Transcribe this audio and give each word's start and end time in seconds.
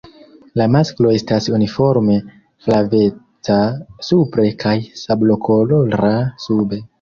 La 0.59 0.65
masklo 0.75 1.09
estas 1.17 1.49
uniforme 1.57 2.15
flaveca 2.69 3.59
supre 4.09 4.47
kaj 4.65 4.75
sablokolora 5.03 6.13
sube. 6.49 6.83